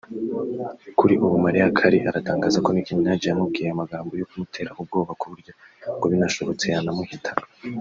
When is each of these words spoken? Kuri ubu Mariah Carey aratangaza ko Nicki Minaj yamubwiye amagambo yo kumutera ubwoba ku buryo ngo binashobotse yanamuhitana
Kuri 0.99 1.13
ubu 1.25 1.37
Mariah 1.45 1.71
Carey 1.77 2.07
aratangaza 2.09 2.57
ko 2.65 2.69
Nicki 2.71 2.97
Minaj 2.97 3.21
yamubwiye 3.29 3.69
amagambo 3.71 4.11
yo 4.15 4.27
kumutera 4.29 4.75
ubwoba 4.81 5.11
ku 5.19 5.25
buryo 5.31 5.51
ngo 5.97 6.05
binashobotse 6.11 6.65
yanamuhitana 6.73 7.43